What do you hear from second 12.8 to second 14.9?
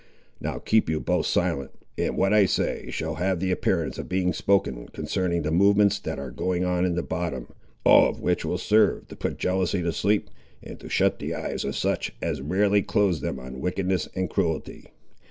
close them on wickedness and cruelty.